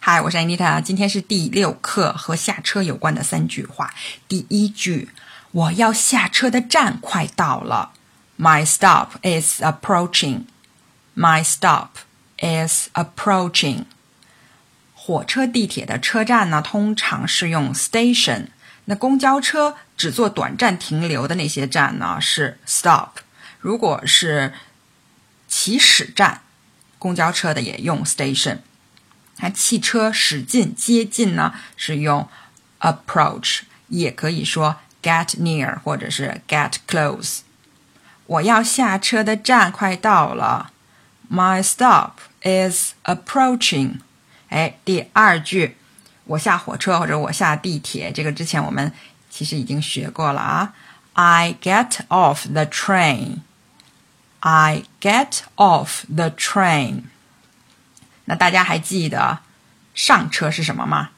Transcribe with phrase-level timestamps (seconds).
[0.00, 3.92] 嗨，我是 Anita，今天是第六课和下车有关的三句话。
[4.28, 5.08] 第一句，
[5.50, 7.92] 我要下车的站快到了。
[8.38, 10.44] My stop is approaching.
[11.16, 11.88] My stop
[12.38, 13.84] is approaching.
[14.94, 18.48] 火车、地铁的车站呢，通常是用 station。
[18.84, 23.08] 那公交车只做短暂停留的那些站呢，是 stop。
[23.58, 24.54] 如果是
[25.48, 26.42] 起始站，
[26.98, 28.58] 公交车的也用 station。
[29.40, 32.28] 那汽车驶近、接近呢，是用
[32.80, 37.40] approach，也可以说 get near 或者是 get close。
[38.26, 40.72] 我要下车的站快到了
[41.30, 42.12] ，My stop
[42.42, 44.00] is approaching。
[44.48, 45.76] 哎，第二句，
[46.24, 48.92] 我下火车或者我下地铁，这个之前我们
[49.30, 50.74] 其实已经学过了啊。
[51.14, 53.38] I get off the train.
[54.40, 57.04] I get off the train.
[58.28, 59.38] 那大家还记得
[59.94, 61.10] 上车是什么吗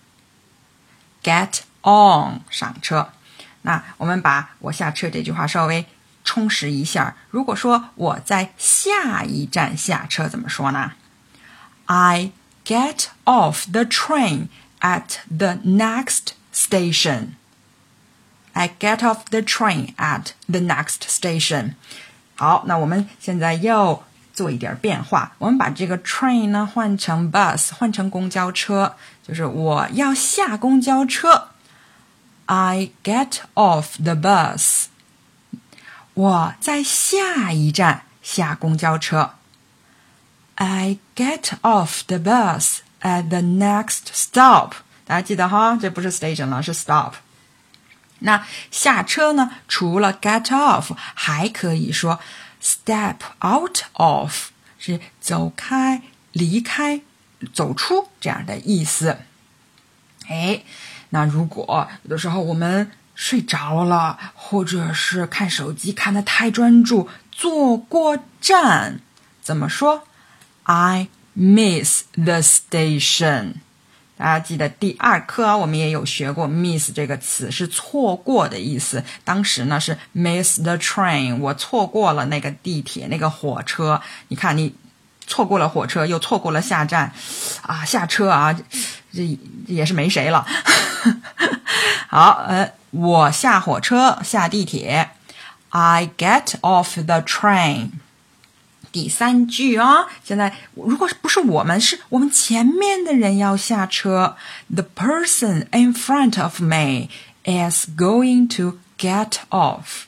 [1.24, 3.12] ？Get on 上车。
[3.62, 5.86] 那我们把我下车这句话稍微
[6.24, 7.16] 充实一下。
[7.30, 10.92] 如果说我在下一站下车，怎么说呢
[11.86, 12.30] ？I
[12.64, 14.46] get off the train
[14.80, 17.30] at the next station.
[18.52, 21.74] I get off the train at the next station.
[22.36, 28.94] 好，那我们现在又做一点变化，我们把这个 train 呢换成 bus，换成公交车，
[29.26, 31.48] 就是我要下公交车。
[32.46, 34.86] I get off the bus。
[36.14, 39.34] 我在下一站下公交车。
[40.56, 44.72] I get off the bus at the next stop。
[45.06, 47.14] 大家记得哈，这不是 station 了，是 stop。
[48.20, 49.50] 那下车呢？
[49.66, 52.20] 除了 get off，还可以说。
[52.62, 57.00] Step out of 是走开、离开、
[57.52, 59.18] 走出这样的意思。
[60.28, 60.62] 哎，
[61.08, 69.00] 那如果有的时候我们睡着了，或者是看手机看的太专注，坐过站，
[69.42, 70.06] 怎么说
[70.64, 73.54] ？I miss the station。
[74.20, 79.02] 大家记得第二课我们也有学过，miss 这个词是错过的意思。
[79.24, 84.02] 当时呢是 miss the train，我错过了那个地铁那个火车。
[84.28, 84.74] 你看，你
[85.26, 87.10] 错过了火车，又错过了下站，
[87.62, 88.54] 啊，下车啊，
[89.10, 90.46] 这也是没谁了。
[92.08, 95.12] 好，呃，我下火车，下地铁
[95.70, 97.88] ，I get off the train。
[98.92, 104.36] 第三句啊，现在如果不是我们，是我们前面的人要下车。
[104.68, 107.08] The person in front of me
[107.44, 110.04] is going to get off.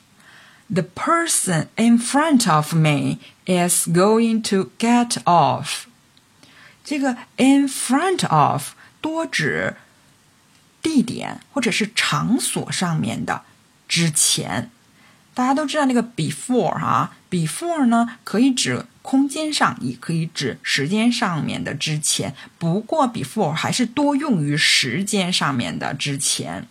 [0.73, 5.85] The person in front of me is going to get off.
[6.83, 9.75] 这个 in front of 多指
[10.81, 13.43] 地点或者是场所上面的
[13.87, 14.69] 之前。
[15.33, 22.33] 大家都知道那个 before 啊，before 呢可以指空间上，也可以指时间上面的之前。
[22.57, 26.67] 不过 before 还是多用于时间上面的之前。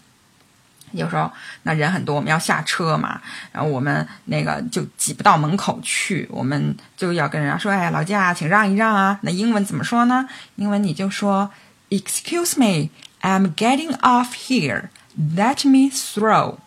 [0.93, 3.21] 有时候那人很多，我们要下车嘛，
[3.51, 10.29] 然后我们那个就挤不到门口去，我们就要跟人家说：“哎，劳驾，请让一让啊。”那英文怎么说呢？
[10.57, 11.51] 英文你就说
[11.89, 12.91] ：“Excuse me,
[13.23, 14.91] I'm getting off here.
[15.19, 16.59] Let me through。”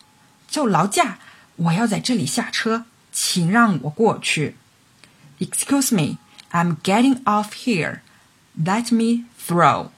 [0.50, 1.18] 就劳驾。
[1.55, 4.55] 我要在这里下车，请让我过去。
[5.39, 6.17] Excuse me,
[6.51, 7.99] I'm getting off here.
[8.57, 9.89] Let me through.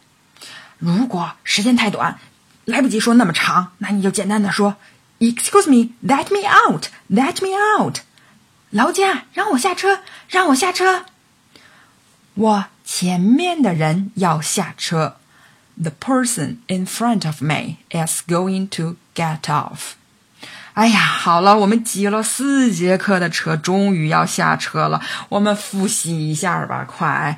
[0.80, 2.20] 如果时间太短，
[2.66, 4.76] 来不及说那么长，那你就简单的说：
[5.20, 8.00] Excuse me, let me out, let me out.
[8.70, 11.06] 劳驾，让我下车，让我下车。
[12.34, 15.18] 我前面的人要下车。
[15.76, 19.96] The person in front of me is going to get off.
[20.79, 25.01] 哎呀，好了，我们挤了四节课的车，终于要下车了。
[25.29, 27.37] 我们复习一下吧，快！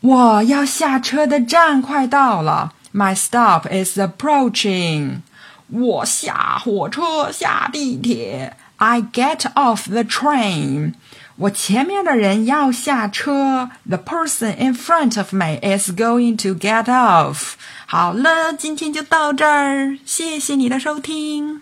[0.00, 5.20] 我要下车的站快到了，My stop is approaching。
[5.68, 10.94] 我下火车，下地铁，I get off the train。
[11.36, 17.52] 我前面的人要下车，The person in front of me is going to get off。
[17.84, 21.60] 好了，今天就到这儿，谢谢你的收听。